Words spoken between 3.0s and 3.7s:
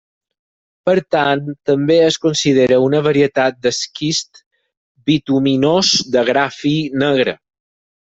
varietat